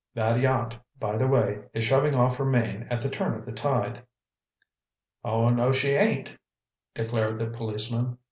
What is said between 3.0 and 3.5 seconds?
the turn of